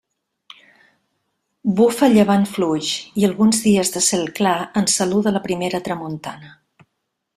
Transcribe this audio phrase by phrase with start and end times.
[1.79, 2.89] Bufa llevant fluix
[3.23, 6.57] i alguns dies de cel clar ens saluda la primera tramuntana.